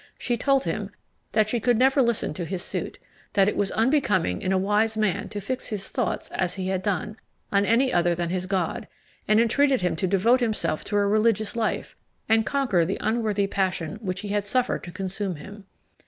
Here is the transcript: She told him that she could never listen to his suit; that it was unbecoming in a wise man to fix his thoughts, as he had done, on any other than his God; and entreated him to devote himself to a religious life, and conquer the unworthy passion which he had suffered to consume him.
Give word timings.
She 0.17 0.35
told 0.35 0.63
him 0.63 0.89
that 1.33 1.47
she 1.47 1.59
could 1.59 1.77
never 1.77 2.01
listen 2.01 2.33
to 2.33 2.43
his 2.43 2.63
suit; 2.63 2.97
that 3.33 3.47
it 3.47 3.55
was 3.55 3.69
unbecoming 3.69 4.41
in 4.41 4.51
a 4.51 4.57
wise 4.57 4.97
man 4.97 5.29
to 5.29 5.39
fix 5.39 5.67
his 5.67 5.89
thoughts, 5.89 6.27
as 6.31 6.55
he 6.55 6.69
had 6.69 6.81
done, 6.81 7.17
on 7.51 7.67
any 7.67 7.93
other 7.93 8.15
than 8.15 8.31
his 8.31 8.47
God; 8.47 8.87
and 9.27 9.39
entreated 9.39 9.81
him 9.81 9.95
to 9.97 10.07
devote 10.07 10.39
himself 10.39 10.83
to 10.85 10.97
a 10.97 11.05
religious 11.05 11.55
life, 11.55 11.95
and 12.27 12.47
conquer 12.47 12.83
the 12.83 12.97
unworthy 12.99 13.45
passion 13.45 13.99
which 14.01 14.21
he 14.21 14.29
had 14.29 14.43
suffered 14.43 14.83
to 14.85 14.91
consume 14.91 15.35
him. 15.35 15.65